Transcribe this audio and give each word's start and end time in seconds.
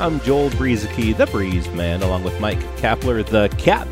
I'm 0.00 0.20
Joel 0.20 0.50
Brueseke, 0.50 1.16
the 1.16 1.26
Breeze 1.26 1.68
Man, 1.70 2.04
along 2.04 2.22
with 2.22 2.40
Mike 2.40 2.60
Kapler, 2.76 3.26
the 3.26 3.48
Cap. 3.58 3.88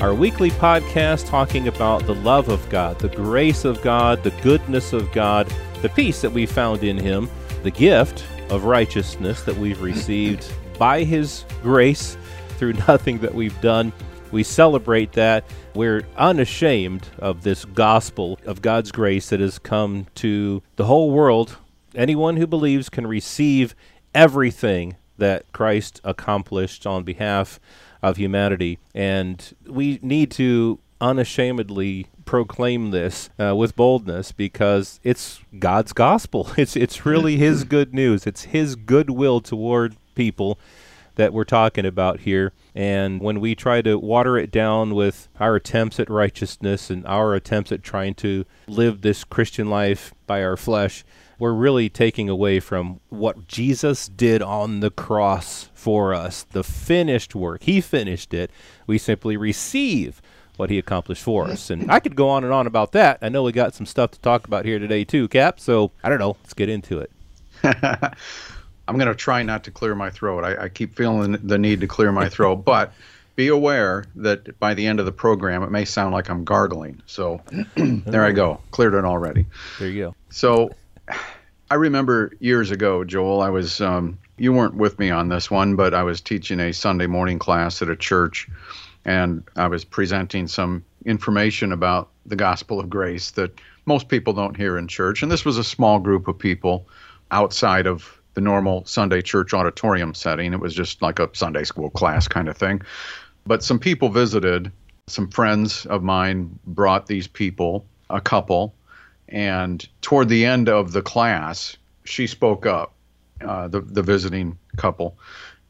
Our 0.00 0.12
weekly 0.12 0.50
podcast 0.50 1.28
talking 1.28 1.68
about 1.68 2.04
the 2.04 2.16
love 2.16 2.48
of 2.48 2.68
God, 2.68 2.98
the 2.98 3.10
grace 3.10 3.64
of 3.64 3.80
God, 3.80 4.24
the 4.24 4.32
goodness 4.42 4.92
of 4.92 5.12
God, 5.12 5.46
the 5.82 5.88
peace 5.88 6.20
that 6.22 6.32
we 6.32 6.46
found 6.46 6.82
in 6.82 6.98
Him, 6.98 7.30
the 7.62 7.70
gift 7.70 8.26
of 8.50 8.64
righteousness 8.64 9.44
that 9.44 9.56
we've 9.56 9.80
received 9.80 10.52
by 10.80 11.04
His 11.04 11.44
grace 11.62 12.16
through 12.58 12.72
nothing 12.88 13.18
that 13.18 13.32
we've 13.32 13.60
done. 13.60 13.92
We 14.32 14.42
celebrate 14.42 15.12
that. 15.12 15.44
We're 15.74 16.02
unashamed 16.16 17.06
of 17.20 17.44
this 17.44 17.64
gospel 17.66 18.40
of 18.46 18.62
God's 18.62 18.90
grace 18.90 19.28
that 19.28 19.38
has 19.38 19.60
come 19.60 20.08
to 20.16 20.60
the 20.74 20.86
whole 20.86 21.12
world. 21.12 21.56
Anyone 21.94 22.36
who 22.36 22.48
believes 22.48 22.88
can 22.88 23.06
receive 23.06 23.76
everything 24.12 24.96
that 25.18 25.50
Christ 25.52 26.00
accomplished 26.04 26.86
on 26.86 27.04
behalf 27.04 27.60
of 28.02 28.16
humanity. 28.16 28.78
And 28.94 29.54
we 29.66 29.98
need 30.02 30.30
to 30.32 30.78
unashamedly 31.00 32.06
proclaim 32.24 32.90
this 32.90 33.30
uh, 33.38 33.54
with 33.54 33.76
boldness 33.76 34.32
because 34.32 35.00
it's 35.02 35.40
God's 35.58 35.92
gospel. 35.92 36.50
It's 36.56 36.76
it's 36.76 37.06
really 37.06 37.36
His 37.36 37.64
good 37.76 37.94
news. 37.94 38.26
It's 38.26 38.44
His 38.44 38.76
goodwill 38.76 39.40
toward 39.40 39.96
people 40.14 40.58
that 41.16 41.32
we're 41.32 41.44
talking 41.44 41.86
about 41.86 42.20
here. 42.20 42.52
And 42.74 43.20
when 43.20 43.40
we 43.40 43.54
try 43.54 43.82
to 43.82 43.98
water 43.98 44.36
it 44.36 44.50
down 44.50 44.94
with 44.94 45.28
our 45.40 45.56
attempts 45.56 45.98
at 45.98 46.10
righteousness 46.10 46.90
and 46.90 47.06
our 47.06 47.34
attempts 47.34 47.72
at 47.72 47.82
trying 47.82 48.14
to 48.16 48.44
live 48.66 49.00
this 49.00 49.24
Christian 49.24 49.68
life 49.68 50.14
by 50.26 50.44
our 50.44 50.56
flesh, 50.58 51.04
we're 51.38 51.52
really 51.52 51.88
taking 51.88 52.28
away 52.28 52.60
from 52.60 53.00
what 53.08 53.46
Jesus 53.46 54.08
did 54.08 54.42
on 54.42 54.80
the 54.80 54.90
cross 54.90 55.68
for 55.74 56.14
us, 56.14 56.44
the 56.50 56.64
finished 56.64 57.34
work. 57.34 57.62
He 57.62 57.80
finished 57.80 58.32
it. 58.32 58.50
We 58.86 58.98
simply 58.98 59.36
receive 59.36 60.22
what 60.56 60.70
he 60.70 60.78
accomplished 60.78 61.22
for 61.22 61.46
us. 61.46 61.70
And 61.70 61.90
I 61.90 62.00
could 62.00 62.16
go 62.16 62.28
on 62.28 62.44
and 62.44 62.52
on 62.52 62.66
about 62.66 62.92
that. 62.92 63.18
I 63.20 63.28
know 63.28 63.42
we 63.42 63.52
got 63.52 63.74
some 63.74 63.86
stuff 63.86 64.10
to 64.12 64.20
talk 64.20 64.46
about 64.46 64.64
here 64.64 64.78
today, 64.78 65.04
too, 65.04 65.28
Cap. 65.28 65.60
So 65.60 65.92
I 66.02 66.08
don't 66.08 66.18
know. 66.18 66.36
Let's 66.42 66.54
get 66.54 66.68
into 66.68 67.00
it. 67.00 67.10
I'm 67.62 68.96
going 68.96 69.08
to 69.08 69.14
try 69.14 69.42
not 69.42 69.64
to 69.64 69.70
clear 69.70 69.94
my 69.94 70.10
throat. 70.10 70.44
I, 70.44 70.64
I 70.64 70.68
keep 70.68 70.96
feeling 70.96 71.32
the 71.42 71.58
need 71.58 71.80
to 71.80 71.86
clear 71.86 72.12
my 72.12 72.28
throat, 72.28 72.56
but 72.64 72.92
be 73.34 73.48
aware 73.48 74.04
that 74.14 74.58
by 74.58 74.74
the 74.74 74.86
end 74.86 75.00
of 75.00 75.06
the 75.06 75.12
program, 75.12 75.62
it 75.62 75.70
may 75.70 75.84
sound 75.84 76.14
like 76.14 76.30
I'm 76.30 76.44
gargling. 76.44 77.02
So 77.06 77.42
there 77.76 78.24
I 78.24 78.32
go. 78.32 78.60
Cleared 78.70 78.94
it 78.94 79.04
already. 79.04 79.44
There 79.78 79.88
you 79.88 80.04
go. 80.04 80.14
So 80.30 80.70
I 81.70 81.74
remember 81.74 82.32
years 82.38 82.70
ago, 82.70 83.04
Joel, 83.04 83.40
I 83.40 83.48
was, 83.48 83.80
um, 83.80 84.18
you 84.38 84.52
weren't 84.52 84.76
with 84.76 84.98
me 84.98 85.10
on 85.10 85.28
this 85.28 85.50
one, 85.50 85.74
but 85.74 85.94
I 85.94 86.04
was 86.04 86.20
teaching 86.20 86.60
a 86.60 86.72
Sunday 86.72 87.06
morning 87.06 87.38
class 87.38 87.82
at 87.82 87.88
a 87.88 87.96
church, 87.96 88.48
and 89.04 89.42
I 89.56 89.66
was 89.66 89.84
presenting 89.84 90.46
some 90.46 90.84
information 91.04 91.72
about 91.72 92.10
the 92.24 92.36
gospel 92.36 92.78
of 92.78 92.88
grace 92.88 93.32
that 93.32 93.60
most 93.84 94.08
people 94.08 94.32
don't 94.32 94.56
hear 94.56 94.78
in 94.78 94.88
church. 94.88 95.22
And 95.22 95.30
this 95.30 95.44
was 95.44 95.58
a 95.58 95.64
small 95.64 95.98
group 95.98 96.28
of 96.28 96.38
people 96.38 96.86
outside 97.30 97.86
of 97.86 98.20
the 98.34 98.40
normal 98.40 98.84
Sunday 98.84 99.22
church 99.22 99.54
auditorium 99.54 100.14
setting. 100.14 100.52
It 100.52 100.60
was 100.60 100.74
just 100.74 101.02
like 101.02 101.18
a 101.18 101.28
Sunday 101.32 101.64
school 101.64 101.90
class 101.90 102.28
kind 102.28 102.48
of 102.48 102.56
thing. 102.56 102.82
But 103.46 103.64
some 103.64 103.78
people 103.78 104.08
visited, 104.08 104.70
some 105.06 105.28
friends 105.28 105.86
of 105.86 106.02
mine 106.02 106.58
brought 106.66 107.06
these 107.06 107.26
people, 107.26 107.86
a 108.10 108.20
couple, 108.20 108.74
and 109.28 109.86
toward 110.02 110.28
the 110.28 110.44
end 110.44 110.68
of 110.68 110.92
the 110.92 111.02
class, 111.02 111.76
she 112.04 112.26
spoke 112.26 112.66
up, 112.66 112.94
uh, 113.40 113.68
the, 113.68 113.80
the 113.80 114.02
visiting 114.02 114.58
couple, 114.76 115.18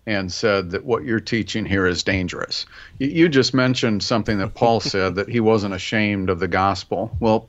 and 0.06 0.32
said 0.32 0.70
that 0.70 0.84
what 0.84 1.04
you're 1.04 1.20
teaching 1.20 1.64
here 1.64 1.86
is 1.86 2.02
dangerous. 2.02 2.66
You, 2.98 3.08
you 3.08 3.28
just 3.28 3.54
mentioned 3.54 4.02
something 4.02 4.38
that 4.38 4.54
Paul 4.54 4.80
said 4.80 5.14
that 5.16 5.28
he 5.28 5.40
wasn't 5.40 5.74
ashamed 5.74 6.30
of 6.30 6.38
the 6.38 6.48
gospel. 6.48 7.16
Well, 7.20 7.48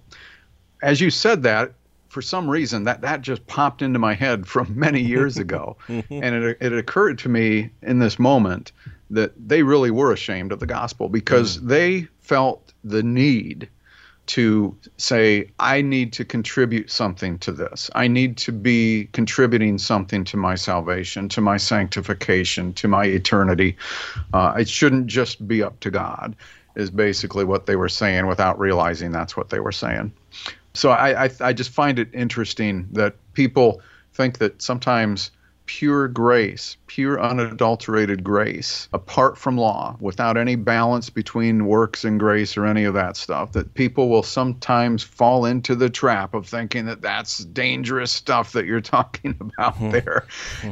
as 0.81 1.01
you 1.01 1.09
said 1.09 1.43
that, 1.43 1.73
for 2.09 2.21
some 2.21 2.49
reason 2.49 2.85
that 2.85 3.01
that 3.01 3.21
just 3.21 3.45
popped 3.47 3.81
into 3.81 3.99
my 3.99 4.13
head 4.13 4.47
from 4.47 4.73
many 4.79 5.01
years 5.01 5.37
ago 5.45 5.75
and 5.87 6.03
it, 6.09 6.57
it 6.59 6.73
occurred 6.73 7.19
to 7.19 7.29
me 7.29 7.69
in 7.83 7.99
this 7.99 8.17
moment 8.17 8.71
that 9.09 9.33
they 9.47 9.61
really 9.61 9.91
were 9.91 10.11
ashamed 10.11 10.51
of 10.51 10.59
the 10.59 10.65
gospel 10.65 11.09
because 11.09 11.57
mm. 11.57 11.67
they 11.67 12.07
felt 12.19 12.73
the 12.83 13.03
need 13.03 13.69
to 14.27 14.75
say, 14.97 15.49
I 15.59 15.81
need 15.81 16.13
to 16.13 16.25
contribute 16.25 16.91
something 16.91 17.37
to 17.39 17.51
this. 17.51 17.89
I 17.95 18.07
need 18.07 18.37
to 18.37 18.51
be 18.51 19.09
contributing 19.13 19.77
something 19.77 20.23
to 20.25 20.37
my 20.37 20.55
salvation, 20.55 21.29
to 21.29 21.41
my 21.41 21.57
sanctification, 21.57 22.73
to 22.73 22.87
my 22.87 23.05
eternity. 23.05 23.77
Uh, 24.33 24.53
it 24.59 24.69
shouldn't 24.69 25.07
just 25.07 25.47
be 25.47 25.63
up 25.63 25.79
to 25.79 25.89
God, 25.89 26.35
is 26.75 26.91
basically 26.91 27.45
what 27.45 27.65
they 27.65 27.75
were 27.75 27.89
saying 27.89 28.27
without 28.27 28.59
realizing 28.59 29.11
that's 29.11 29.35
what 29.37 29.49
they 29.49 29.59
were 29.59 29.71
saying. 29.71 30.13
So 30.73 30.91
I, 30.91 31.25
I, 31.25 31.29
I 31.41 31.53
just 31.53 31.71
find 31.71 31.97
it 31.97 32.09
interesting 32.13 32.87
that 32.91 33.15
people 33.33 33.81
think 34.13 34.37
that 34.39 34.61
sometimes 34.61 35.31
pure 35.67 36.07
grace, 36.07 36.77
pure 36.87 37.21
unadulterated 37.21 38.23
grace, 38.23 38.89
apart 38.93 39.37
from 39.37 39.57
law, 39.57 39.95
without 39.99 40.37
any 40.37 40.55
balance 40.55 41.09
between 41.11 41.67
works 41.67 42.03
and 42.03 42.19
grace 42.19 42.57
or 42.57 42.65
any 42.65 42.85
of 42.85 42.95
that 42.95 43.15
stuff, 43.15 43.51
that 43.51 43.73
people 43.75 44.09
will 44.09 44.23
sometimes 44.23 45.03
fall 45.03 45.45
into 45.45 45.75
the 45.75 45.89
trap 45.89 46.33
of 46.33 46.47
thinking 46.47 46.85
that 46.85 47.01
that's 47.01 47.39
dangerous 47.39 48.11
stuff 48.11 48.53
that 48.53 48.65
you're 48.65 48.81
talking 48.97 49.35
about 49.39 49.75
mm-hmm. 49.75 49.91
there. 49.91 50.25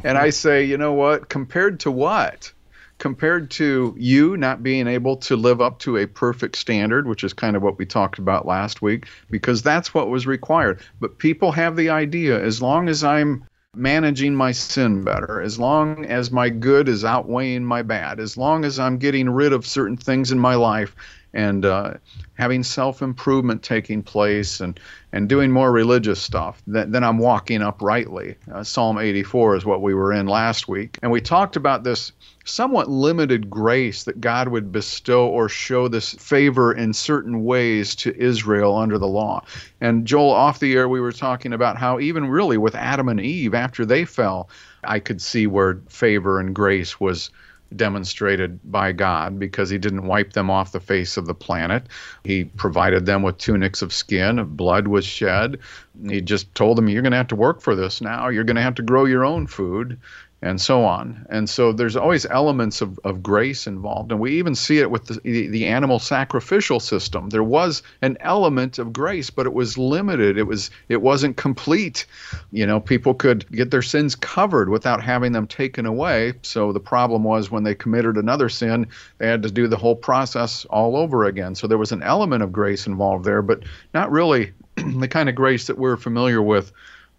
and 0.03 0.17
I 0.17 0.31
say, 0.31 0.63
you 0.63 0.77
know 0.77 0.93
what? 0.93 1.29
Compared 1.29 1.81
to 1.81 1.91
what? 1.91 2.51
Compared 2.97 3.51
to 3.51 3.93
you 3.97 4.37
not 4.37 4.63
being 4.63 4.87
able 4.87 5.17
to 5.17 5.35
live 5.35 5.59
up 5.59 5.79
to 5.79 5.97
a 5.97 6.07
perfect 6.07 6.55
standard, 6.55 7.05
which 7.05 7.25
is 7.25 7.33
kind 7.33 7.57
of 7.57 7.61
what 7.61 7.77
we 7.77 7.85
talked 7.85 8.19
about 8.19 8.45
last 8.45 8.81
week, 8.81 9.07
because 9.29 9.61
that's 9.61 9.93
what 9.93 10.09
was 10.09 10.25
required. 10.25 10.79
But 11.01 11.17
people 11.17 11.51
have 11.51 11.75
the 11.75 11.89
idea 11.89 12.41
as 12.41 12.61
long 12.61 12.87
as 12.87 13.03
I'm 13.03 13.45
managing 13.75 14.35
my 14.35 14.51
sin 14.51 15.03
better, 15.03 15.41
as 15.41 15.59
long 15.59 16.05
as 16.05 16.31
my 16.31 16.49
good 16.49 16.89
is 16.89 17.03
outweighing 17.03 17.63
my 17.63 17.81
bad, 17.81 18.19
as 18.19 18.37
long 18.37 18.65
as 18.65 18.79
I'm 18.79 18.97
getting 18.97 19.29
rid 19.29 19.53
of 19.53 19.65
certain 19.65 19.97
things 19.97 20.31
in 20.31 20.39
my 20.39 20.55
life 20.55 20.95
and 21.35 21.65
uh, 21.65 21.95
having 22.35 22.63
self 22.63 23.01
improvement 23.01 23.61
taking 23.61 24.01
place 24.01 24.61
and, 24.61 24.79
and 25.11 25.29
doing 25.29 25.51
more 25.51 25.71
religious 25.71 26.21
stuff, 26.21 26.63
then, 26.65 26.91
then 26.91 27.03
I'm 27.03 27.19
walking 27.19 27.61
uprightly. 27.61 28.35
Uh, 28.51 28.63
Psalm 28.63 28.97
84 28.97 29.57
is 29.57 29.65
what 29.65 29.81
we 29.81 29.93
were 29.93 30.13
in 30.13 30.27
last 30.27 30.67
week. 30.67 30.97
And 31.03 31.11
we 31.11 31.21
talked 31.21 31.57
about 31.57 31.83
this 31.83 32.13
somewhat 32.45 32.89
limited 32.89 33.49
grace 33.49 34.03
that 34.03 34.21
God 34.21 34.47
would 34.47 34.71
bestow 34.71 35.27
or 35.27 35.49
show 35.49 35.87
this 35.87 36.13
favor 36.13 36.71
in 36.71 36.93
certain 36.93 37.43
ways 37.43 37.95
to 37.95 38.15
Israel 38.15 38.77
under 38.77 38.97
the 38.97 39.07
law. 39.07 39.43
And 39.81 40.05
Joel, 40.05 40.31
off 40.31 40.59
the 40.59 40.73
air, 40.73 40.87
we 40.87 41.01
were 41.01 41.11
talking 41.11 41.53
about 41.53 41.77
how 41.77 41.99
even 41.99 42.27
really 42.27 42.57
with 42.57 42.75
Adam 42.75 43.09
and 43.09 43.19
Eve, 43.19 43.53
after 43.53 43.85
they 43.85 44.05
fell, 44.05 44.49
I 44.83 44.99
could 44.99 45.21
see 45.21 45.47
where 45.47 45.81
favor 45.89 46.39
and 46.39 46.55
grace 46.55 46.99
was 46.99 47.29
demonstrated 47.75 48.59
by 48.71 48.91
God 48.91 49.39
because 49.39 49.69
he 49.69 49.77
didn't 49.77 50.07
wipe 50.07 50.33
them 50.33 50.49
off 50.49 50.71
the 50.71 50.79
face 50.79 51.17
of 51.17 51.25
the 51.25 51.33
planet. 51.33 51.87
He 52.23 52.45
provided 52.45 53.05
them 53.05 53.23
with 53.23 53.37
tunics 53.37 53.81
of 53.81 53.93
skin, 53.93 54.43
blood 54.55 54.87
was 54.87 55.05
shed. 55.05 55.59
He 56.07 56.21
just 56.21 56.53
told 56.55 56.77
them, 56.77 56.89
You're 56.89 57.01
going 57.01 57.11
to 57.11 57.17
have 57.17 57.27
to 57.27 57.35
work 57.35 57.61
for 57.61 57.75
this 57.75 58.01
now. 58.01 58.27
You're 58.27 58.43
going 58.43 58.55
to 58.57 58.61
have 58.61 58.75
to 58.75 58.81
grow 58.81 59.05
your 59.05 59.25
own 59.25 59.47
food 59.47 59.99
and 60.41 60.61
so 60.61 60.83
on. 60.83 61.25
And 61.29 61.49
so 61.49 61.71
there's 61.71 61.95
always 61.95 62.25
elements 62.27 62.81
of, 62.81 62.99
of 63.03 63.23
grace 63.23 63.65
involved. 63.67 64.11
And 64.11 64.19
we 64.19 64.37
even 64.37 64.53
see 64.53 64.79
it 64.79 64.91
with 64.91 65.05
the, 65.05 65.19
the, 65.23 65.47
the, 65.47 65.65
animal 65.65 65.97
sacrificial 65.97 66.79
system. 66.79 67.29
There 67.29 67.43
was 67.43 67.81
an 68.01 68.17
element 68.19 68.77
of 68.77 68.93
grace, 68.93 69.29
but 69.29 69.45
it 69.45 69.53
was 69.53 69.77
limited. 69.77 70.37
It 70.37 70.43
was 70.43 70.69
it 70.89 71.01
wasn't 71.01 71.37
complete. 71.37 72.05
You 72.51 72.67
know, 72.67 72.79
people 72.79 73.13
could 73.13 73.49
get 73.51 73.71
their 73.71 73.81
sins 73.81 74.15
covered 74.15 74.69
without 74.69 75.01
having 75.01 75.31
them 75.31 75.47
taken 75.47 75.85
away. 75.85 76.33
So 76.43 76.71
the 76.71 76.79
problem 76.79 77.23
was 77.23 77.49
when 77.49 77.63
they 77.63 77.73
committed 77.73 78.15
another 78.15 78.49
sin, 78.49 78.87
they 79.17 79.27
had 79.27 79.41
to 79.43 79.51
do 79.51 79.67
the 79.67 79.77
whole 79.77 79.95
process 79.95 80.65
all 80.65 80.95
over 80.95 81.25
again. 81.25 81.55
So 81.55 81.65
there 81.65 81.77
was 81.77 81.91
an 81.91 82.03
element 82.03 82.43
of 82.43 82.51
grace 82.51 82.85
involved 82.85 83.25
there, 83.25 83.41
but 83.41 83.63
not 83.93 84.11
really 84.11 84.53
the 84.75 85.07
kind 85.07 85.29
of 85.29 85.35
grace 85.35 85.67
that 85.67 85.77
we're 85.77 85.97
familiar 85.97 86.41
with 86.41 86.71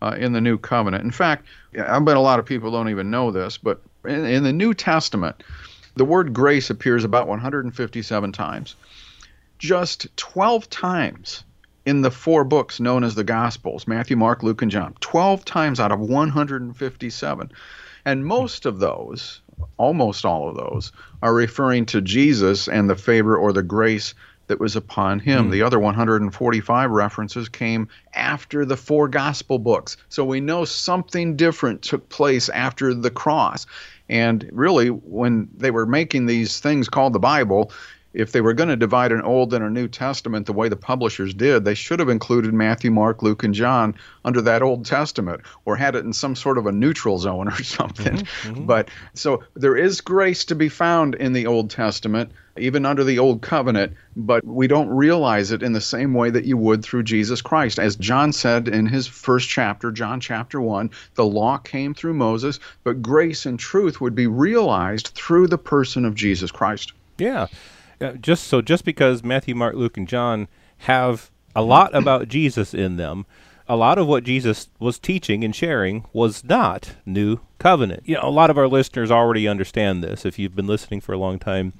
uh, 0.02 0.16
in 0.18 0.32
the 0.32 0.40
new 0.40 0.58
covenant. 0.58 1.04
In 1.04 1.10
fact, 1.10 1.46
I 1.78 1.98
bet 2.00 2.16
a 2.16 2.20
lot 2.20 2.38
of 2.38 2.46
people 2.46 2.70
don't 2.70 2.90
even 2.90 3.10
know 3.10 3.30
this, 3.30 3.58
but 3.58 3.80
in, 4.04 4.24
in 4.24 4.42
the 4.44 4.52
New 4.52 4.74
Testament, 4.74 5.42
The 5.96 6.04
word 6.04 6.34
grace 6.34 6.68
appears 6.70 7.04
about 7.04 7.26
157 7.26 8.32
times. 8.32 8.76
Just 9.58 10.14
12 10.16 10.68
times 10.68 11.42
in 11.86 12.02
the 12.02 12.10
four 12.10 12.44
books 12.44 12.80
known 12.80 13.02
as 13.02 13.14
the 13.14 13.24
Gospels 13.24 13.88
Matthew, 13.88 14.16
Mark, 14.16 14.42
Luke, 14.42 14.60
and 14.60 14.70
John. 14.70 14.94
12 15.00 15.44
times 15.44 15.80
out 15.80 15.92
of 15.92 16.00
157. 16.00 17.50
And 18.04 18.26
most 18.26 18.66
of 18.66 18.78
those, 18.78 19.40
almost 19.78 20.24
all 20.26 20.50
of 20.50 20.56
those, 20.56 20.92
are 21.22 21.34
referring 21.34 21.86
to 21.86 22.02
Jesus 22.02 22.68
and 22.68 22.90
the 22.90 22.96
favor 22.96 23.36
or 23.36 23.52
the 23.52 23.62
grace 23.62 24.14
that 24.48 24.60
was 24.60 24.76
upon 24.76 25.18
him. 25.18 25.48
Mm. 25.48 25.50
The 25.52 25.62
other 25.62 25.78
145 25.78 26.90
references 26.90 27.48
came 27.48 27.88
after 28.14 28.64
the 28.64 28.76
four 28.76 29.08
gospel 29.08 29.58
books. 29.58 29.96
So 30.08 30.24
we 30.24 30.40
know 30.40 30.64
something 30.64 31.36
different 31.36 31.82
took 31.82 32.08
place 32.08 32.48
after 32.48 32.94
the 32.94 33.10
cross. 33.10 33.66
And 34.08 34.48
really, 34.52 34.88
when 34.88 35.48
they 35.56 35.70
were 35.70 35.86
making 35.86 36.26
these 36.26 36.60
things 36.60 36.88
called 36.88 37.12
the 37.12 37.18
Bible, 37.18 37.72
if 38.16 38.32
they 38.32 38.40
were 38.40 38.54
going 38.54 38.70
to 38.70 38.76
divide 38.76 39.12
an 39.12 39.20
Old 39.20 39.52
and 39.52 39.62
a 39.62 39.68
New 39.68 39.88
Testament 39.88 40.46
the 40.46 40.52
way 40.54 40.70
the 40.70 40.76
publishers 40.76 41.34
did, 41.34 41.64
they 41.64 41.74
should 41.74 42.00
have 42.00 42.08
included 42.08 42.54
Matthew, 42.54 42.90
Mark, 42.90 43.22
Luke, 43.22 43.44
and 43.44 43.52
John 43.52 43.94
under 44.24 44.40
that 44.40 44.62
Old 44.62 44.86
Testament 44.86 45.42
or 45.66 45.76
had 45.76 45.94
it 45.94 46.04
in 46.04 46.14
some 46.14 46.34
sort 46.34 46.56
of 46.56 46.66
a 46.66 46.72
neutral 46.72 47.18
zone 47.18 47.48
or 47.52 47.62
something. 47.62 48.16
Mm-hmm, 48.16 48.48
mm-hmm. 48.48 48.64
But 48.64 48.88
so 49.12 49.44
there 49.54 49.76
is 49.76 50.00
grace 50.00 50.46
to 50.46 50.54
be 50.54 50.70
found 50.70 51.14
in 51.14 51.34
the 51.34 51.46
Old 51.46 51.68
Testament, 51.68 52.32
even 52.56 52.86
under 52.86 53.04
the 53.04 53.18
Old 53.18 53.42
Covenant, 53.42 53.92
but 54.16 54.42
we 54.46 54.66
don't 54.66 54.88
realize 54.88 55.52
it 55.52 55.62
in 55.62 55.74
the 55.74 55.80
same 55.82 56.14
way 56.14 56.30
that 56.30 56.46
you 56.46 56.56
would 56.56 56.82
through 56.82 57.02
Jesus 57.02 57.42
Christ. 57.42 57.78
As 57.78 57.96
John 57.96 58.32
said 58.32 58.66
in 58.66 58.86
his 58.86 59.06
first 59.06 59.46
chapter, 59.46 59.92
John 59.92 60.20
chapter 60.20 60.58
1, 60.58 60.90
the 61.16 61.26
law 61.26 61.58
came 61.58 61.92
through 61.92 62.14
Moses, 62.14 62.60
but 62.82 63.02
grace 63.02 63.44
and 63.44 63.58
truth 63.58 64.00
would 64.00 64.14
be 64.14 64.26
realized 64.26 65.08
through 65.08 65.48
the 65.48 65.58
person 65.58 66.06
of 66.06 66.14
Jesus 66.14 66.50
Christ. 66.50 66.94
Yeah. 67.18 67.48
Uh, 68.00 68.12
just 68.12 68.44
so 68.44 68.60
just 68.60 68.84
because 68.84 69.22
Matthew, 69.22 69.54
Mark, 69.54 69.74
Luke, 69.74 69.96
and 69.96 70.06
John 70.08 70.48
have 70.78 71.30
a 71.54 71.62
lot 71.62 71.94
about 71.94 72.28
Jesus 72.28 72.74
in 72.74 72.96
them, 72.96 73.26
a 73.68 73.76
lot 73.76 73.98
of 73.98 74.06
what 74.06 74.24
Jesus 74.24 74.68
was 74.78 74.98
teaching 74.98 75.42
and 75.42 75.54
sharing 75.54 76.04
was 76.12 76.44
not 76.44 76.96
new 77.04 77.40
covenant. 77.58 78.02
You 78.04 78.16
know, 78.16 78.24
a 78.24 78.30
lot 78.30 78.50
of 78.50 78.58
our 78.58 78.68
listeners 78.68 79.10
already 79.10 79.48
understand 79.48 80.04
this 80.04 80.24
if 80.24 80.38
you've 80.38 80.54
been 80.54 80.66
listening 80.66 81.00
for 81.00 81.12
a 81.12 81.18
long 81.18 81.38
time, 81.38 81.72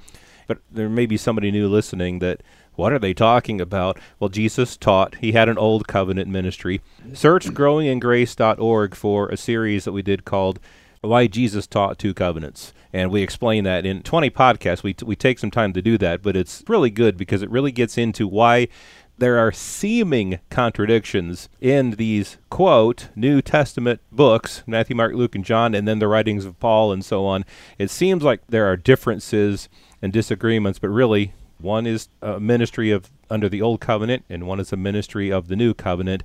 but 0.46 0.58
there 0.70 0.88
may 0.88 1.06
be 1.06 1.16
somebody 1.16 1.50
new 1.50 1.68
listening 1.68 2.19
that 2.20 2.42
what 2.74 2.92
are 2.92 2.98
they 2.98 3.14
talking 3.14 3.60
about? 3.60 3.98
Well, 4.20 4.28
Jesus 4.28 4.76
taught. 4.76 5.16
He 5.16 5.32
had 5.32 5.48
an 5.48 5.58
old 5.58 5.88
covenant 5.88 6.28
ministry. 6.28 6.82
Search 7.14 7.46
growingingrace.org 7.46 8.94
for 8.94 9.28
a 9.28 9.36
series 9.36 9.84
that 9.84 9.92
we 9.92 10.02
did 10.02 10.24
called 10.24 10.60
why 11.06 11.26
Jesus 11.26 11.67
taught 11.67 11.99
two 11.99 12.14
covenants. 12.14 12.73
And 12.93 13.11
we 13.11 13.23
explain 13.23 13.64
that 13.64 13.85
in 13.85 14.03
20 14.03 14.31
podcasts. 14.31 14.82
We, 14.82 14.94
t- 14.94 15.05
we 15.05 15.17
take 15.17 15.38
some 15.38 15.50
time 15.50 15.73
to 15.75 15.82
do 15.82 15.99
that, 15.99 16.23
but 16.23 16.37
it's 16.37 16.64
really 16.67 16.91
good 16.91 17.17
because 17.17 17.43
it 17.43 17.50
really 17.50 17.73
gets 17.73 17.99
into 17.99 18.26
why 18.26 18.69
there 19.19 19.38
are 19.38 19.53
seeming 19.53 20.41
contradictions 20.50 21.49
in 21.61 21.93
these, 21.93 22.37
quote, 22.50 23.08
New 23.17 23.41
Testament 23.41 24.00
books 24.12 24.62
Matthew, 24.67 24.97
Mark, 24.97 25.14
Luke, 25.14 25.35
and 25.35 25.44
John, 25.44 25.75
and 25.75 25.88
then 25.88 25.99
the 25.99 26.08
writings 26.08 26.44
of 26.44 26.58
Paul 26.61 26.93
and 26.93 27.05
so 27.05 27.26
on. 27.26 27.44
It 27.79 27.91
seems 27.91 28.23
like 28.23 28.41
there 28.49 28.67
are 28.67 28.76
differences 28.76 29.69
and 30.03 30.12
disagreements, 30.12 30.79
but 30.79 30.88
really, 30.88 31.32
one 31.58 31.87
is 31.87 32.08
a 32.20 32.38
ministry 32.38 32.91
of 32.91 33.11
under 33.31 33.49
the 33.49 33.62
old 33.62 33.81
covenant 33.81 34.25
and 34.29 34.47
one 34.47 34.61
is 34.61 34.73
a 34.73 34.76
ministry 34.76 35.31
of 35.31 35.49
the 35.49 35.56
new 35.56 35.75
covenant. 35.75 36.23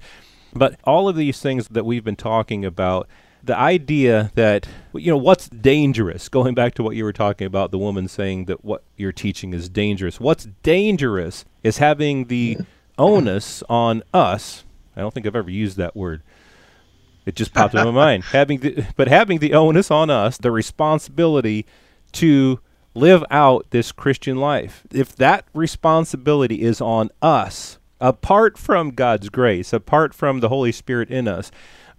But 0.54 0.80
all 0.84 1.08
of 1.08 1.16
these 1.16 1.40
things 1.40 1.70
that 1.70 1.86
we've 1.86 2.04
been 2.04 2.18
talking 2.18 2.66
about 2.66 3.08
the 3.44 3.58
idea 3.58 4.32
that 4.36 4.68
you 4.94 5.12
know 5.12 5.18
what's 5.18 5.50
dangerous 5.50 6.30
going 6.30 6.54
back 6.54 6.74
to 6.76 6.84
what 6.84 6.96
you 6.96 7.04
were 7.04 7.14
talking 7.14 7.48
about 7.48 7.72
the 7.72 7.78
woman 7.78 8.08
saying 8.08 8.46
that 8.46 8.64
what 8.64 8.84
you're 8.98 9.12
teaching 9.12 9.54
is 9.54 9.70
dangerous. 9.70 10.20
What's 10.20 10.48
dangerous 10.64 11.46
is 11.64 11.78
having 11.78 12.28
the 12.28 12.58
onus 12.98 13.64
on 13.70 14.04
us 14.14 14.64
i 14.96 15.02
don't 15.02 15.14
think 15.14 15.26
i've 15.26 15.36
ever 15.36 15.50
used 15.50 15.78
that 15.78 15.96
word 15.96 16.22
it 17.26 17.36
just 17.36 17.54
popped 17.54 17.74
in 17.74 17.84
my 17.84 17.92
mind 17.92 18.24
having 18.26 18.60
the, 18.60 18.86
but 18.96 19.08
having 19.08 19.40
the 19.40 19.54
onus 19.54 19.90
on 19.90 20.10
us 20.10 20.38
the 20.38 20.52
responsibility 20.52 21.66
to 22.12 22.60
live 22.94 23.24
out 23.32 23.66
this 23.72 23.92
christian 23.92 24.38
life. 24.38 24.84
If 24.92 25.16
that 25.16 25.46
responsibility 25.54 26.62
is 26.62 26.82
on 26.82 27.10
us 27.22 27.80
apart 28.02 28.58
from 28.58 28.92
god's 28.92 29.30
grace 29.30 29.72
apart 29.72 30.14
from 30.14 30.42
the 30.42 30.50
holy 30.50 30.72
spirit 30.72 31.10
in 31.10 31.28
us 31.28 31.52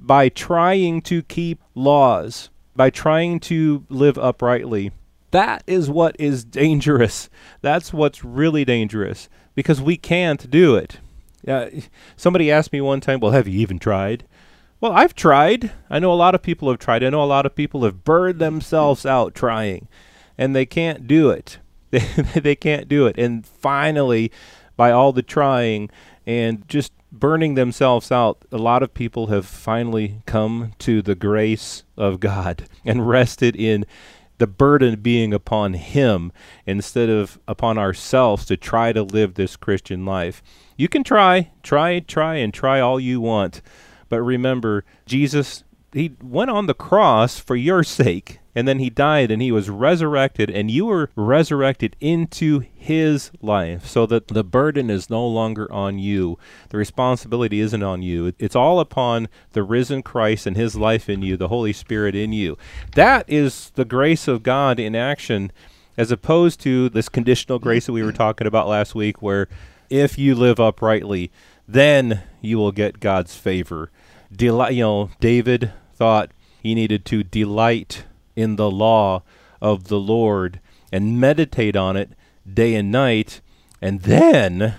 by 0.03 0.29
trying 0.29 1.01
to 1.01 1.23
keep 1.23 1.63
laws, 1.75 2.51
by 2.75 2.91
trying 2.91 3.39
to 3.41 3.85
live 3.89 4.19
uprightly. 4.19 4.91
That 5.31 5.63
is 5.67 5.89
what 5.89 6.17
is 6.19 6.45
dangerous. 6.45 7.31
That's 7.63 7.93
what's 7.93 8.25
really 8.25 8.65
dangerous 8.65 9.29
because 9.55 9.81
we 9.81 9.97
can't 9.97 10.51
do 10.51 10.75
it. 10.77 10.99
Uh, 11.47 11.67
somebody 12.17 12.51
asked 12.51 12.73
me 12.73 12.81
one 12.81 13.01
time, 13.01 13.21
Well, 13.21 13.33
have 13.33 13.49
you 13.49 13.61
even 13.61 13.79
tried? 13.79 14.25
Well, 14.81 14.93
I've 14.93 15.15
tried. 15.15 15.71
I 15.89 15.99
know 16.01 16.13
a 16.13 16.15
lot 16.15 16.35
of 16.35 16.43
people 16.43 16.69
have 16.69 16.79
tried. 16.79 17.05
I 17.05 17.11
know 17.11 17.23
a 17.23 17.25
lot 17.25 17.47
of 17.47 17.55
people 17.55 17.85
have 17.85 18.05
burned 18.05 18.41
themselves 18.41 19.07
out 19.07 19.35
trying, 19.35 19.89
and 20.37 20.55
they 20.55 20.67
can't 20.67 21.07
do 21.07 21.31
it. 21.31 21.59
they 22.35 22.57
can't 22.57 22.89
do 22.89 23.07
it. 23.07 23.17
And 23.17 23.47
finally, 23.47 24.33
by 24.77 24.91
all 24.91 25.13
the 25.13 25.23
trying 25.23 25.91
and 26.27 26.67
just 26.69 26.93
burning 27.11 27.55
themselves 27.55 28.11
out, 28.11 28.45
a 28.51 28.59
lot 28.59 28.83
of 28.83 28.95
people 28.95 29.27
have 29.29 29.47
finally 29.47 30.23
come 30.27 30.73
to 30.79 31.03
the 31.03 31.15
grace 31.15 31.85
of 31.97 32.21
God 32.21 32.67
and 32.85 33.09
rested 33.09 33.55
in 33.55 33.85
the 34.39 34.47
burden 34.47 35.01
being 35.01 35.33
upon 35.33 35.75
Him 35.75 36.33
instead 36.67 37.09
of 37.09 37.39
upon 37.47 37.79
ourselves 37.79 38.45
to 38.47 38.57
try 38.57 38.93
to 38.93 39.03
live 39.03 39.35
this 39.35 39.57
Christian 39.57 40.05
life. 40.05 40.43
You 40.77 40.89
can 40.89 41.05
try, 41.05 41.53
try, 41.63 42.01
try, 42.01 42.37
and 42.37 42.53
try 42.53 42.81
all 42.81 42.99
you 42.99 43.21
want. 43.21 43.63
But 44.09 44.21
remember, 44.23 44.85
Jesus, 45.07 45.63
He 45.93 46.17
went 46.21 46.51
on 46.51 46.67
the 46.67 46.75
cross 46.75 47.39
for 47.39 47.55
your 47.55 47.85
sake 47.85 48.41
and 48.55 48.69
then 48.69 48.79
he 48.79 48.91
died 48.91 49.31
and 49.31 49.41
he 49.41 49.51
was 49.51 49.71
resurrected 49.71 50.51
and 50.51 50.71
you 50.71 50.87
were 50.87 51.11
resurrected 51.17 51.97
into 52.01 52.61
his 52.61 53.31
life 53.41 53.87
so 53.87 54.07
that 54.07 54.29
the 54.29 54.45
burden 54.45 54.91
is 54.91 55.09
no 55.09 55.27
longer 55.27 55.71
on 55.73 55.99
you. 55.99 56.39
The 56.69 56.77
responsibility 56.77 57.61
isn't 57.61 57.83
on 57.83 58.03
you. 58.03 58.33
It's 58.39 58.57
all 58.57 58.81
upon 58.81 59.29
the 59.53 59.63
risen 59.63 60.03
christ 60.03 60.47
and 60.47 60.57
his 60.57 60.77
life 60.77 61.09
in 61.09 61.23
you 61.23 61.37
the 61.37 61.49
holy 61.49 61.73
spirit 61.73 62.15
in 62.15 62.33
you. 62.33 62.59
That 62.95 63.25
is 63.29 63.71
the 63.75 63.85
grace 63.85 64.29
of 64.29 64.43
god 64.43 64.79
in 64.79 64.95
action 64.95 65.51
as 65.97 66.11
opposed 66.11 66.61
to 66.61 66.89
this 66.89 67.09
conditional 67.09 67.59
grace 67.59 67.87
that 67.87 67.93
we 67.93 68.03
were 68.03 68.13
talking 68.13 68.47
about 68.47 68.69
last 68.69 68.95
week 68.95 69.23
where 69.23 69.49
if 69.89 70.19
you 70.19 70.35
live 70.35 70.61
uprightly 70.61 71.31
then 71.67 72.23
you 72.41 72.59
will 72.59 72.73
get 72.73 73.01
god's 73.01 73.35
favor. 73.35 73.91
Deli- 74.35 74.75
you 74.77 74.83
know 74.83 75.11
david 75.21 75.73
thought 75.95 76.31
he 76.63 76.75
needed 76.75 77.05
to 77.07 77.23
delight 77.23 78.05
in 78.37 78.57
the 78.57 78.71
law 78.71 79.23
of 79.61 79.89
the 79.89 79.99
Lord 79.99 80.61
and 80.93 81.21
meditate 81.21 81.77
on 81.77 81.97
it 81.97 82.11
day 82.53 82.75
and 82.75 82.91
night, 82.91 83.41
and 83.81 84.03
then 84.03 84.75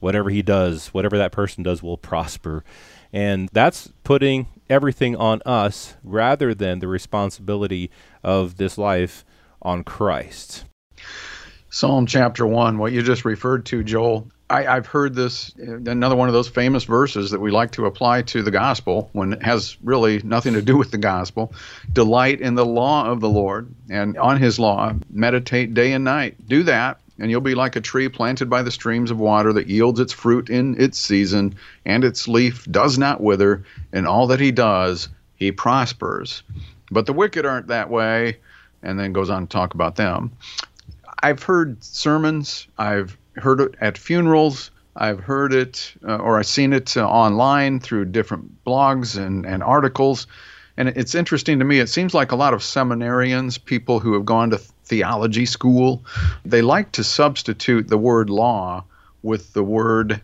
whatever 0.00 0.30
he 0.30 0.42
does, 0.42 0.88
whatever 0.88 1.16
that 1.18 1.32
person 1.32 1.62
does, 1.62 1.82
will 1.82 1.96
prosper. 1.96 2.64
And 3.12 3.48
that's 3.52 3.92
putting 4.04 4.46
everything 4.68 5.16
on 5.16 5.40
us 5.46 5.94
rather 6.04 6.54
than 6.54 6.80
the 6.80 6.88
responsibility 6.88 7.90
of 8.22 8.56
this 8.56 8.76
life 8.76 9.24
on 9.62 9.84
Christ. 9.84 10.64
Psalm 11.70 12.06
chapter 12.06 12.46
1, 12.46 12.78
what 12.78 12.92
you 12.92 13.02
just 13.02 13.24
referred 13.24 13.66
to, 13.66 13.82
Joel, 13.82 14.28
I, 14.48 14.62
have 14.62 14.86
heard 14.86 15.14
this 15.14 15.52
uh, 15.58 15.76
another 15.90 16.14
one 16.14 16.28
of 16.28 16.32
those 16.32 16.48
famous 16.48 16.84
verses 16.84 17.30
that 17.32 17.40
we 17.40 17.50
like 17.50 17.72
to 17.72 17.86
apply 17.86 18.22
to 18.22 18.42
the 18.42 18.50
gospel 18.50 19.10
when 19.12 19.34
it 19.34 19.42
has 19.42 19.76
really 19.82 20.20
nothing 20.22 20.54
to 20.54 20.62
do 20.62 20.76
with 20.76 20.92
the 20.92 20.98
gospel. 20.98 21.52
Delight 21.92 22.40
in 22.40 22.54
the 22.54 22.64
law 22.64 23.10
of 23.10 23.20
the 23.20 23.28
Lord 23.28 23.74
and 23.90 24.16
on 24.18 24.38
his 24.38 24.58
law, 24.58 24.92
meditate 25.10 25.74
day 25.74 25.92
and 25.92 26.04
night. 26.04 26.36
Do 26.46 26.62
that, 26.62 27.00
and 27.18 27.30
you'll 27.30 27.40
be 27.40 27.56
like 27.56 27.74
a 27.74 27.80
tree 27.80 28.08
planted 28.08 28.48
by 28.48 28.62
the 28.62 28.70
streams 28.70 29.10
of 29.10 29.18
water 29.18 29.52
that 29.52 29.66
yields 29.66 29.98
its 29.98 30.12
fruit 30.12 30.48
in 30.48 30.80
its 30.80 30.98
season, 30.98 31.56
and 31.84 32.04
its 32.04 32.28
leaf 32.28 32.66
does 32.70 32.98
not 32.98 33.20
wither, 33.20 33.64
and 33.92 34.06
all 34.06 34.28
that 34.28 34.40
he 34.40 34.52
does, 34.52 35.08
he 35.34 35.50
prospers. 35.50 36.44
But 36.90 37.06
the 37.06 37.12
wicked 37.12 37.44
aren't 37.46 37.66
that 37.68 37.90
way, 37.90 38.38
and 38.82 38.98
then 38.98 39.12
goes 39.12 39.30
on 39.30 39.48
to 39.48 39.48
talk 39.48 39.74
about 39.74 39.96
them. 39.96 40.30
I've 41.20 41.42
heard 41.42 41.82
sermons, 41.82 42.68
I've 42.78 43.16
heard 43.36 43.60
it 43.60 43.74
at 43.80 43.98
funerals. 43.98 44.70
I've 44.96 45.20
heard 45.20 45.52
it 45.52 45.92
uh, 46.06 46.16
or 46.16 46.38
I've 46.38 46.46
seen 46.46 46.72
it 46.72 46.96
uh, 46.96 47.06
online 47.06 47.80
through 47.80 48.06
different 48.06 48.64
blogs 48.64 49.16
and, 49.16 49.44
and 49.44 49.62
articles. 49.62 50.26
And 50.76 50.88
it's 50.90 51.14
interesting 51.14 51.58
to 51.58 51.64
me. 51.64 51.80
It 51.80 51.88
seems 51.88 52.14
like 52.14 52.32
a 52.32 52.36
lot 52.36 52.54
of 52.54 52.60
seminarians, 52.60 53.62
people 53.62 54.00
who 54.00 54.12
have 54.14 54.24
gone 54.24 54.50
to 54.50 54.58
theology 54.58 55.46
school, 55.46 56.04
they 56.44 56.62
like 56.62 56.92
to 56.92 57.04
substitute 57.04 57.88
the 57.88 57.98
word 57.98 58.30
law 58.30 58.84
with 59.22 59.52
the 59.52 59.64
word 59.64 60.20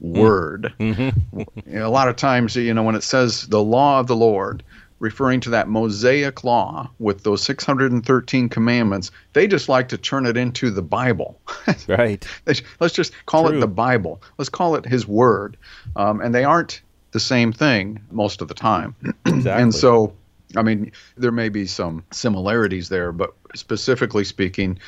word. 0.00 0.72
Mm-hmm. 0.78 1.76
a 1.76 1.88
lot 1.88 2.08
of 2.08 2.16
times, 2.16 2.56
you 2.56 2.74
know, 2.74 2.82
when 2.82 2.94
it 2.94 3.02
says 3.02 3.46
the 3.48 3.62
law 3.62 4.00
of 4.00 4.06
the 4.06 4.16
Lord, 4.16 4.62
referring 5.04 5.38
to 5.38 5.50
that 5.50 5.68
Mosaic 5.68 6.44
law 6.44 6.90
with 6.98 7.24
those 7.24 7.42
613 7.42 8.48
commandments, 8.48 9.10
they 9.34 9.46
just 9.46 9.68
like 9.68 9.86
to 9.88 9.98
turn 9.98 10.24
it 10.24 10.38
into 10.38 10.70
the 10.70 10.80
Bible. 10.80 11.38
right. 11.88 12.26
Let's 12.46 12.94
just 12.94 13.12
call 13.26 13.46
True. 13.46 13.58
it 13.58 13.60
the 13.60 13.68
Bible. 13.68 14.22
Let's 14.38 14.48
call 14.48 14.74
it 14.76 14.86
His 14.86 15.06
Word. 15.06 15.58
Um, 15.94 16.22
and 16.22 16.34
they 16.34 16.44
aren't 16.44 16.80
the 17.12 17.20
same 17.20 17.52
thing 17.52 18.00
most 18.10 18.40
of 18.40 18.48
the 18.48 18.54
time. 18.54 18.96
Exactly. 19.26 19.62
and 19.62 19.74
so, 19.74 20.14
I 20.56 20.62
mean, 20.62 20.90
there 21.16 21.32
may 21.32 21.50
be 21.50 21.66
some 21.66 22.02
similarities 22.10 22.88
there, 22.88 23.12
but 23.12 23.34
specifically 23.54 24.24
speaking, 24.24 24.78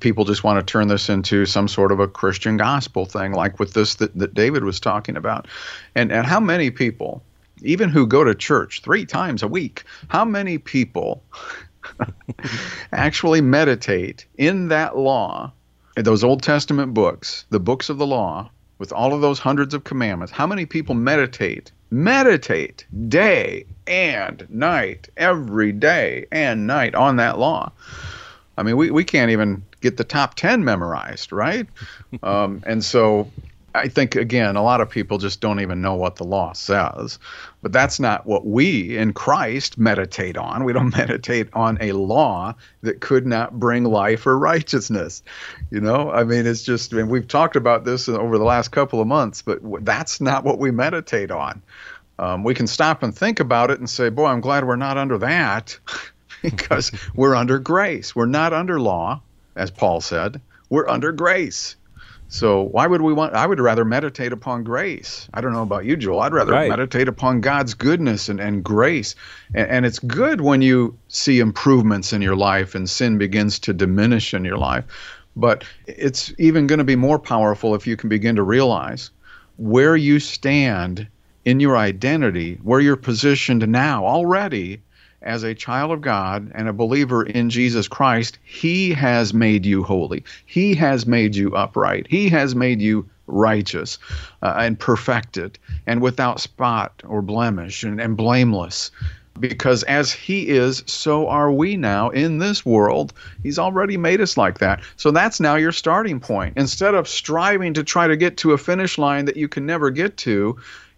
people 0.00 0.24
just 0.24 0.42
want 0.42 0.58
to 0.58 0.72
turn 0.72 0.88
this 0.88 1.08
into 1.08 1.46
some 1.46 1.68
sort 1.68 1.92
of 1.92 2.00
a 2.00 2.08
Christian 2.08 2.56
gospel 2.56 3.04
thing, 3.04 3.32
like 3.32 3.60
with 3.60 3.74
this 3.74 3.96
that, 3.96 4.16
that 4.18 4.34
David 4.34 4.64
was 4.64 4.80
talking 4.80 5.16
about. 5.16 5.46
And 5.94 6.10
and 6.10 6.26
how 6.26 6.40
many 6.40 6.70
people, 6.70 7.22
even 7.62 7.88
who 7.88 8.06
go 8.06 8.24
to 8.24 8.34
church 8.34 8.82
three 8.82 9.04
times 9.04 9.42
a 9.42 9.48
week, 9.48 9.84
how 10.08 10.24
many 10.24 10.58
people 10.58 11.22
actually 12.92 13.40
meditate 13.40 14.26
in 14.36 14.68
that 14.68 14.96
law, 14.96 15.52
in 15.96 16.04
those 16.04 16.24
Old 16.24 16.42
Testament 16.42 16.94
books, 16.94 17.44
the 17.50 17.60
books 17.60 17.88
of 17.88 17.98
the 17.98 18.06
law, 18.06 18.50
with 18.78 18.92
all 18.92 19.12
of 19.12 19.20
those 19.20 19.38
hundreds 19.38 19.74
of 19.74 19.84
commandments? 19.84 20.32
How 20.32 20.46
many 20.46 20.66
people 20.66 20.94
meditate 20.94 21.72
meditate 21.90 22.86
day 23.08 23.66
and 23.86 24.46
night, 24.48 25.08
every 25.16 25.72
day 25.72 26.26
and 26.30 26.66
night 26.66 26.94
on 26.94 27.16
that 27.16 27.38
law. 27.38 27.72
I 28.56 28.62
mean, 28.62 28.76
we, 28.76 28.90
we 28.90 29.04
can't 29.04 29.30
even 29.30 29.64
get 29.80 29.96
the 29.96 30.04
top 30.04 30.34
10 30.34 30.64
memorized, 30.64 31.32
right? 31.32 31.66
um, 32.22 32.62
and 32.66 32.84
so 32.84 33.30
I 33.74 33.88
think, 33.88 34.16
again, 34.16 34.56
a 34.56 34.62
lot 34.62 34.80
of 34.80 34.90
people 34.90 35.18
just 35.18 35.40
don't 35.40 35.60
even 35.60 35.80
know 35.80 35.94
what 35.94 36.16
the 36.16 36.24
law 36.24 36.52
says. 36.52 37.18
But 37.62 37.72
that's 37.72 38.00
not 38.00 38.26
what 38.26 38.46
we 38.46 38.96
in 38.96 39.12
Christ 39.12 39.78
meditate 39.78 40.36
on. 40.36 40.64
We 40.64 40.72
don't 40.72 40.90
meditate 40.96 41.48
on 41.52 41.78
a 41.80 41.92
law 41.92 42.54
that 42.82 43.00
could 43.00 43.26
not 43.26 43.58
bring 43.58 43.84
life 43.84 44.26
or 44.26 44.38
righteousness. 44.38 45.22
You 45.70 45.80
know, 45.80 46.10
I 46.10 46.24
mean, 46.24 46.46
it's 46.46 46.62
just, 46.62 46.92
I 46.92 46.96
mean, 46.98 47.08
we've 47.08 47.28
talked 47.28 47.56
about 47.56 47.84
this 47.84 48.08
over 48.08 48.38
the 48.38 48.44
last 48.44 48.68
couple 48.68 49.00
of 49.00 49.06
months, 49.06 49.42
but 49.42 49.60
that's 49.84 50.20
not 50.20 50.44
what 50.44 50.58
we 50.58 50.70
meditate 50.70 51.30
on. 51.30 51.62
Um, 52.18 52.44
we 52.44 52.54
can 52.54 52.66
stop 52.66 53.02
and 53.02 53.16
think 53.16 53.40
about 53.40 53.70
it 53.70 53.78
and 53.78 53.88
say, 53.88 54.10
boy, 54.10 54.26
I'm 54.26 54.40
glad 54.42 54.66
we're 54.66 54.76
not 54.76 54.98
under 54.98 55.18
that 55.18 55.78
because 56.42 56.92
we're 57.14 57.34
under 57.34 57.58
grace. 57.58 58.14
We're 58.16 58.26
not 58.26 58.52
under 58.52 58.80
law, 58.80 59.22
as 59.56 59.70
Paul 59.70 60.00
said. 60.00 60.40
We're 60.68 60.88
under 60.88 61.12
grace. 61.12 61.76
So 62.32 62.62
why 62.62 62.86
would 62.86 63.00
we 63.02 63.12
want? 63.12 63.34
I 63.34 63.44
would 63.44 63.58
rather 63.58 63.84
meditate 63.84 64.32
upon 64.32 64.62
grace. 64.62 65.28
I 65.34 65.40
don't 65.40 65.52
know 65.52 65.64
about 65.64 65.84
you, 65.84 65.96
Joel. 65.96 66.20
I'd 66.20 66.32
rather 66.32 66.52
right. 66.52 66.70
meditate 66.70 67.08
upon 67.08 67.40
God's 67.40 67.74
goodness 67.74 68.28
and, 68.28 68.40
and 68.40 68.62
grace. 68.62 69.16
And, 69.52 69.68
and 69.68 69.86
it's 69.86 69.98
good 69.98 70.40
when 70.40 70.62
you 70.62 70.96
see 71.08 71.40
improvements 71.40 72.12
in 72.12 72.22
your 72.22 72.36
life 72.36 72.76
and 72.76 72.88
sin 72.88 73.18
begins 73.18 73.58
to 73.60 73.72
diminish 73.72 74.32
in 74.32 74.44
your 74.44 74.58
life. 74.58 74.84
But 75.34 75.64
it's 75.88 76.32
even 76.38 76.68
going 76.68 76.78
to 76.78 76.84
be 76.84 76.94
more 76.94 77.18
powerful 77.18 77.74
if 77.74 77.84
you 77.84 77.96
can 77.96 78.08
begin 78.08 78.36
to 78.36 78.44
realize 78.44 79.10
where 79.56 79.96
you 79.96 80.20
stand 80.20 81.08
in 81.44 81.58
your 81.58 81.76
identity, 81.76 82.60
where 82.62 82.80
you're 82.80 82.96
positioned 82.96 83.66
now 83.66 84.06
already 84.06 84.80
as 85.22 85.42
a 85.42 85.54
child 85.54 85.90
of 85.90 86.00
God 86.00 86.50
and 86.54 86.68
a 86.68 86.72
believer 86.72 87.22
in 87.22 87.50
Jesus 87.50 87.88
Christ, 87.88 88.38
He 88.42 88.92
has 88.92 89.34
made 89.34 89.66
you 89.66 89.82
holy. 89.82 90.24
He 90.46 90.74
has 90.74 91.06
made 91.06 91.36
you 91.36 91.54
upright. 91.54 92.06
He 92.08 92.28
has 92.30 92.54
made 92.54 92.80
you 92.80 93.08
righteous 93.26 93.98
uh, 94.42 94.54
and 94.58 94.78
perfected 94.78 95.58
and 95.86 96.00
without 96.00 96.40
spot 96.40 97.02
or 97.06 97.22
blemish 97.22 97.84
and, 97.84 98.00
and 98.00 98.16
blameless. 98.16 98.90
Because 99.38 99.82
as 99.84 100.12
He 100.12 100.48
is, 100.48 100.82
so 100.86 101.28
are 101.28 101.52
we 101.52 101.76
now 101.76 102.10
in 102.10 102.38
this 102.38 102.64
world. 102.66 103.12
He's 103.42 103.58
already 103.58 103.96
made 103.96 104.20
us 104.20 104.36
like 104.36 104.58
that. 104.58 104.80
So 104.96 105.10
that's 105.10 105.40
now 105.40 105.56
your 105.56 105.72
starting 105.72 106.20
point. 106.20 106.54
Instead 106.56 106.94
of 106.94 107.08
striving 107.08 107.74
to 107.74 107.84
try 107.84 108.06
to 108.06 108.16
get 108.16 108.36
to 108.38 108.52
a 108.52 108.58
finish 108.58 108.98
line 108.98 109.26
that 109.26 109.36
you 109.36 109.48
can 109.48 109.64
never 109.64 109.90
get 109.90 110.16
to, 110.18 110.56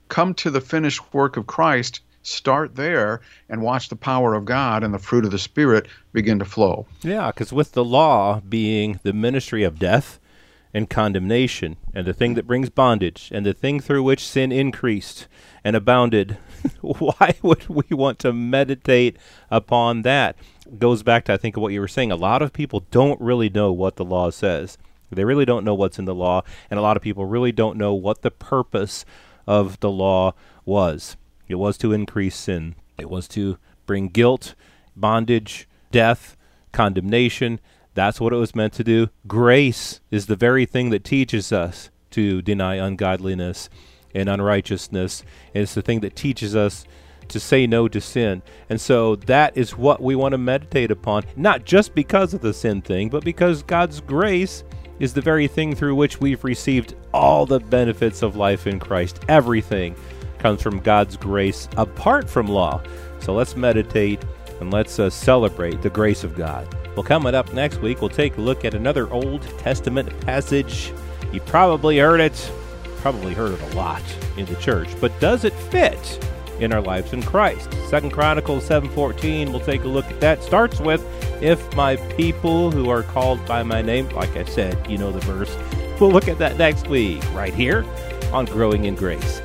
come 0.08 0.34
to 0.34 0.50
the 0.50 0.60
finished 0.60 1.00
work 1.12 1.36
of 1.36 1.46
Christ 1.46 2.00
start 2.22 2.76
there 2.76 3.20
and 3.48 3.62
watch 3.62 3.88
the 3.88 3.96
power 3.96 4.34
of 4.34 4.44
God 4.44 4.82
and 4.82 4.94
the 4.94 4.98
fruit 4.98 5.24
of 5.24 5.30
the 5.30 5.38
Spirit 5.38 5.88
begin 6.12 6.38
to 6.38 6.44
flow. 6.44 6.86
Yeah, 7.02 7.28
because 7.28 7.52
with 7.52 7.72
the 7.72 7.84
law 7.84 8.40
being 8.40 9.00
the 9.02 9.12
ministry 9.12 9.64
of 9.64 9.78
death 9.78 10.18
and 10.74 10.88
condemnation, 10.88 11.76
and 11.92 12.06
the 12.06 12.14
thing 12.14 12.34
that 12.34 12.46
brings 12.46 12.70
bondage, 12.70 13.30
and 13.34 13.44
the 13.44 13.52
thing 13.52 13.78
through 13.78 14.02
which 14.02 14.26
sin 14.26 14.50
increased 14.50 15.28
and 15.62 15.76
abounded, 15.76 16.38
why 16.80 17.34
would 17.42 17.68
we 17.68 17.84
want 17.94 18.18
to 18.20 18.32
meditate 18.32 19.18
upon 19.50 20.02
that? 20.02 20.36
Goes 20.78 21.02
back 21.02 21.26
to, 21.26 21.34
I 21.34 21.36
think, 21.36 21.56
what 21.56 21.72
you 21.72 21.80
were 21.80 21.88
saying. 21.88 22.10
A 22.10 22.16
lot 22.16 22.40
of 22.40 22.54
people 22.54 22.86
don't 22.90 23.20
really 23.20 23.50
know 23.50 23.70
what 23.70 23.96
the 23.96 24.04
law 24.04 24.30
says. 24.30 24.78
They 25.10 25.24
really 25.24 25.44
don't 25.44 25.64
know 25.64 25.74
what's 25.74 25.98
in 25.98 26.06
the 26.06 26.14
law, 26.14 26.42
and 26.70 26.78
a 26.78 26.82
lot 26.82 26.96
of 26.96 27.02
people 27.02 27.26
really 27.26 27.52
don't 27.52 27.76
know 27.76 27.92
what 27.92 28.22
the 28.22 28.30
purpose 28.30 29.04
of 29.46 29.78
the 29.80 29.90
law 29.90 30.32
was. 30.64 31.16
It 31.52 31.58
was 31.58 31.76
to 31.78 31.92
increase 31.92 32.34
sin. 32.34 32.76
It 32.98 33.10
was 33.10 33.28
to 33.28 33.58
bring 33.84 34.08
guilt, 34.08 34.54
bondage, 34.96 35.68
death, 35.90 36.34
condemnation. 36.72 37.60
That's 37.92 38.18
what 38.18 38.32
it 38.32 38.36
was 38.36 38.54
meant 38.54 38.72
to 38.74 38.84
do. 38.84 39.10
Grace 39.26 40.00
is 40.10 40.26
the 40.26 40.34
very 40.34 40.64
thing 40.64 40.88
that 40.90 41.04
teaches 41.04 41.52
us 41.52 41.90
to 42.12 42.40
deny 42.40 42.76
ungodliness 42.76 43.68
and 44.14 44.30
unrighteousness. 44.30 45.24
And 45.54 45.62
it's 45.62 45.74
the 45.74 45.82
thing 45.82 46.00
that 46.00 46.16
teaches 46.16 46.56
us 46.56 46.86
to 47.28 47.38
say 47.38 47.66
no 47.66 47.86
to 47.86 48.00
sin. 48.00 48.40
And 48.70 48.80
so 48.80 49.16
that 49.16 49.54
is 49.54 49.76
what 49.76 50.00
we 50.00 50.14
want 50.16 50.32
to 50.32 50.38
meditate 50.38 50.90
upon, 50.90 51.24
not 51.36 51.66
just 51.66 51.94
because 51.94 52.32
of 52.32 52.40
the 52.40 52.54
sin 52.54 52.80
thing, 52.80 53.10
but 53.10 53.24
because 53.24 53.62
God's 53.62 54.00
grace 54.00 54.64
is 55.00 55.12
the 55.12 55.20
very 55.20 55.48
thing 55.48 55.74
through 55.74 55.96
which 55.96 56.18
we've 56.18 56.44
received 56.44 56.94
all 57.12 57.44
the 57.44 57.60
benefits 57.60 58.22
of 58.22 58.36
life 58.36 58.66
in 58.66 58.78
Christ. 58.78 59.20
Everything 59.28 59.94
comes 60.42 60.60
from 60.60 60.80
God's 60.80 61.16
grace 61.16 61.68
apart 61.76 62.28
from 62.28 62.48
law. 62.48 62.82
So 63.20 63.32
let's 63.32 63.56
meditate 63.56 64.20
and 64.60 64.72
let's 64.72 64.98
uh, 64.98 65.08
celebrate 65.08 65.80
the 65.80 65.90
grace 65.90 66.24
of 66.24 66.34
God. 66.34 66.68
Well, 66.94 67.04
coming 67.04 67.34
up 67.34 67.52
next 67.54 67.80
week, 67.80 68.00
we'll 68.00 68.10
take 68.10 68.36
a 68.36 68.40
look 68.40 68.64
at 68.64 68.74
another 68.74 69.10
Old 69.10 69.42
Testament 69.58 70.08
passage. 70.20 70.92
You 71.32 71.40
probably 71.40 71.98
heard 71.98 72.20
it, 72.20 72.52
probably 72.98 73.32
heard 73.32 73.52
it 73.52 73.72
a 73.72 73.76
lot 73.76 74.02
in 74.36 74.44
the 74.46 74.56
church, 74.56 74.88
but 75.00 75.18
does 75.20 75.44
it 75.44 75.54
fit 75.54 76.28
in 76.58 76.72
our 76.72 76.82
lives 76.82 77.12
in 77.12 77.22
Christ? 77.22 77.72
Second 77.88 78.10
Chronicles 78.10 78.64
7:14. 78.64 79.50
We'll 79.50 79.60
take 79.60 79.84
a 79.84 79.88
look 79.88 80.06
at 80.10 80.20
that. 80.20 80.42
Starts 80.42 80.80
with, 80.80 81.02
"If 81.40 81.74
my 81.74 81.96
people 82.16 82.70
who 82.70 82.90
are 82.90 83.02
called 83.02 83.44
by 83.46 83.62
my 83.62 83.80
name," 83.80 84.08
like 84.10 84.36
I 84.36 84.44
said, 84.44 84.76
you 84.88 84.98
know 84.98 85.12
the 85.12 85.20
verse. 85.20 85.56
We'll 85.98 86.12
look 86.12 86.28
at 86.28 86.38
that 86.38 86.58
next 86.58 86.88
week, 86.88 87.22
right 87.32 87.54
here 87.54 87.84
on 88.32 88.44
Growing 88.44 88.84
in 88.84 88.96
Grace. 88.96 89.40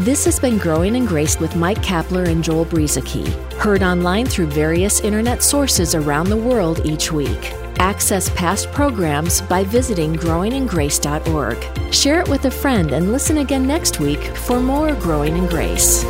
This 0.00 0.26
has 0.26 0.38
been 0.38 0.58
Growing 0.58 0.94
in 0.94 1.06
Grace 1.06 1.40
with 1.40 1.56
Mike 1.56 1.78
Kapler 1.78 2.28
and 2.28 2.44
Joel 2.44 2.66
Brueseke, 2.66 3.32
heard 3.54 3.82
online 3.82 4.26
through 4.26 4.48
various 4.48 5.00
internet 5.00 5.42
sources 5.42 5.94
around 5.94 6.28
the 6.28 6.36
world 6.36 6.84
each 6.84 7.10
week. 7.10 7.54
Access 7.78 8.28
past 8.30 8.70
programs 8.72 9.40
by 9.40 9.64
visiting 9.64 10.14
growingingrace.org. 10.14 11.94
Share 11.94 12.20
it 12.20 12.28
with 12.28 12.44
a 12.44 12.50
friend 12.50 12.92
and 12.92 13.10
listen 13.10 13.38
again 13.38 13.66
next 13.66 13.98
week 13.98 14.22
for 14.36 14.60
more 14.60 14.94
Growing 14.96 15.34
in 15.34 15.46
Grace. 15.46 16.04